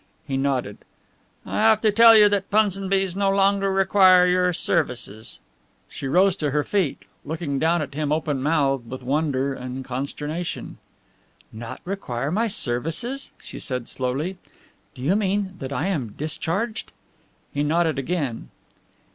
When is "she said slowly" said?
13.37-14.39